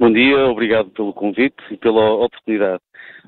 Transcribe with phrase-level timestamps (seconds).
[0.00, 2.82] Bom dia, obrigado pelo convite e pela oportunidade.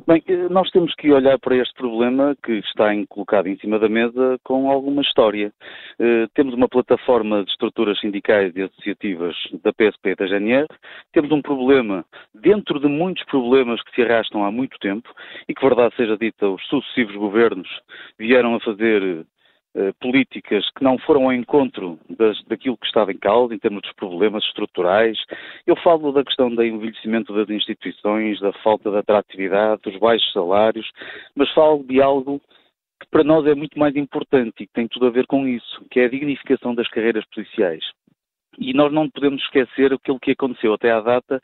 [0.06, 3.90] Bem, eh, nós temos que olhar para este problema que está colocado em cima da
[3.90, 5.52] mesa com alguma história.
[6.00, 10.66] Uh, temos uma plataforma de estruturas sindicais e associativas da PSP e da GNR,
[11.12, 15.10] temos um problema dentro de muitos problemas que se arrastam há muito tempo
[15.46, 17.68] e que, verdade seja dita, os sucessivos governos
[18.18, 19.24] vieram a fazer eh,
[20.00, 23.92] políticas que não foram ao encontro das, daquilo que estava em causa, em termos dos
[23.92, 25.18] problemas estruturais.
[25.66, 30.90] Eu falo da questão do envelhecimento das instituições, da falta de atratividade, dos baixos salários,
[31.34, 32.40] mas falo de algo
[33.00, 35.84] que para nós é muito mais importante e que tem tudo a ver com isso,
[35.90, 37.84] que é a dignificação das carreiras policiais.
[38.58, 41.40] E nós não podemos esquecer aquilo que aconteceu até à data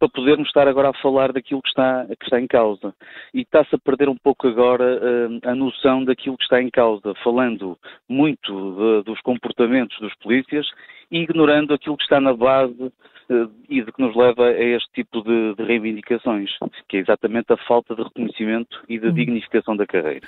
[0.00, 2.94] para podermos estar agora a falar daquilo que está, que está em causa.
[3.34, 7.14] E está-se a perder um pouco agora uh, a noção daquilo que está em causa,
[7.22, 7.78] falando
[8.08, 10.66] muito de, dos comportamentos dos polícias
[11.10, 14.90] e ignorando aquilo que está na base uh, e de que nos leva a este
[14.94, 16.50] tipo de, de, reivindicações,
[16.88, 19.12] que é exatamente a falta de reconhecimento e de uhum.
[19.12, 20.26] dignificação da carreira.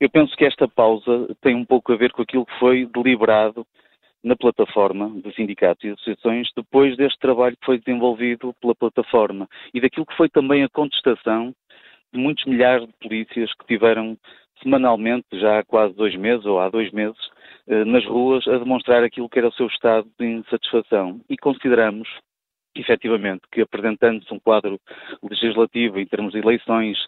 [0.00, 3.64] Eu penso que esta pausa tem um pouco a ver com aquilo que foi deliberado
[4.24, 9.80] na plataforma dos sindicatos e associações depois deste trabalho que foi desenvolvido pela plataforma e
[9.80, 11.54] daquilo que foi também a contestação
[12.12, 14.16] de muitos milhares de polícias que tiveram
[14.62, 17.18] semanalmente, já há quase dois meses ou há dois meses,
[17.66, 21.20] eh, nas ruas a demonstrar aquilo que era o seu estado de insatisfação.
[21.28, 22.08] E consideramos
[22.76, 24.80] efetivamente, que apresentando-se um quadro
[25.22, 26.98] legislativo em termos de eleições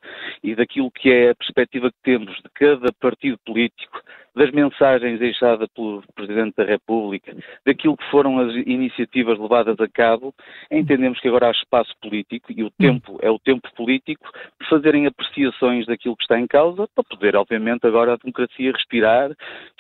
[0.42, 4.00] e daquilo que é a perspectiva que temos de cada partido político,
[4.36, 7.34] das mensagens deixadas pelo Presidente da República,
[7.64, 10.34] daquilo que foram as iniciativas levadas a cabo,
[10.70, 15.06] entendemos que agora há espaço político e o tempo é o tempo político de fazerem
[15.06, 19.30] apreciações daquilo que está em causa, para poder, obviamente, agora a democracia respirar,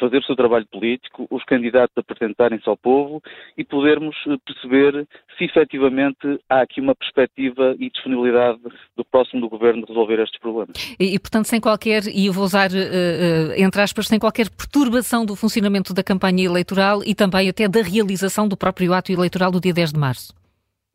[0.00, 3.22] fazer o seu trabalho político, os candidatos apresentarem-se ao povo
[3.56, 8.58] e podermos perceber se efetivamente efetivamente há aqui uma perspectiva e disponibilidade
[8.96, 10.76] do próximo do Governo de resolver estes problemas.
[10.98, 14.45] E, e portanto, sem qualquer, e eu vou usar, uh, uh, entre aspas, sem qualquer
[14.50, 19.50] perturbação do funcionamento da campanha eleitoral e também até da realização do próprio ato eleitoral
[19.50, 20.34] do dia 10 de março.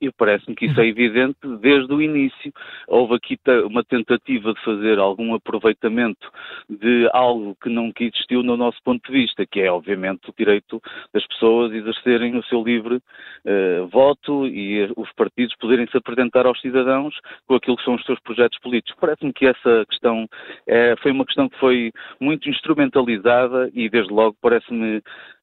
[0.01, 2.51] E parece-me que isso é evidente desde o início.
[2.88, 6.28] Houve aqui uma tentativa de fazer algum aproveitamento
[6.67, 10.81] de algo que nunca existiu no nosso ponto de vista, que é, obviamente, o direito
[11.13, 16.59] das pessoas exercerem o seu livre uh, voto e os partidos poderem se apresentar aos
[16.61, 17.13] cidadãos
[17.47, 19.00] com aquilo que são os seus projetos políticos.
[19.00, 20.28] Parece-me que essa questão
[20.67, 25.01] é, foi uma questão que foi muito instrumentalizada e, desde logo, parece-me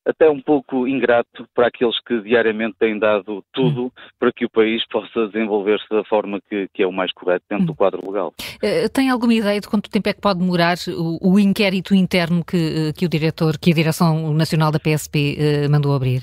[0.09, 3.91] até um pouco ingrato para aqueles que diariamente têm dado tudo hum.
[4.19, 7.67] para que o país possa desenvolver-se da forma que, que, é o mais correto dentro
[7.67, 7.77] do hum.
[7.77, 8.33] quadro legal.
[8.57, 12.43] Uh, tem alguma ideia de quanto tempo é que pode demorar o, o inquérito interno
[12.43, 16.23] que, eh, que, o diretor, que a Direção Nacional da PSP eh, mandou abrir?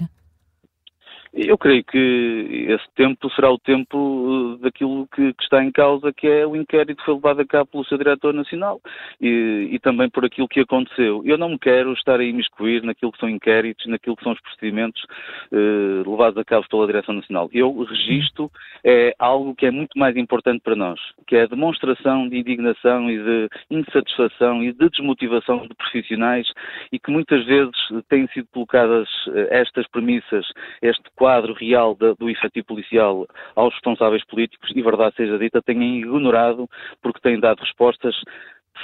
[1.35, 6.13] Eu creio que esse tempo será o tempo eh, daquilo que, que, está em causa,
[6.13, 8.79] que é o inquérito que foi levado a cabo pelo seu diretor nacional
[9.19, 11.22] e, e, também por aquilo que aconteceu.
[11.25, 14.40] Eu não me quero estar a imiscuir naquilo que são inquéritos, naquilo que são os
[14.40, 15.06] procedimentos
[15.51, 17.50] eh, levados a cabo pela direção nacional.
[17.51, 18.50] Eu registro
[18.81, 23.12] é algo que é muito mais importante para nós, que é a demonstração de indignação
[23.12, 26.47] e de insatisfação e de desmotivação de profissionais
[26.94, 27.75] e que muitas vezes
[28.07, 30.45] têm sido colocadas eh, estas premissas,
[30.81, 33.25] este quadro real de, do efetivo policial
[33.56, 36.69] aos responsáveis políticos e, verdade seja dita, têm ignorado
[37.02, 38.16] porque têm dado respostas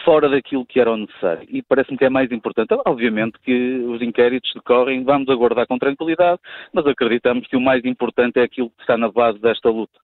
[0.03, 1.47] fora daquilo que era o necessário.
[1.51, 2.73] E parece-me que é mais importante.
[2.87, 6.39] Obviamente que os inquéritos decorrem, vamos aguardar com tranquilidade,
[6.73, 9.99] mas acreditamos que o mais importante é aquilo que está na base desta luta.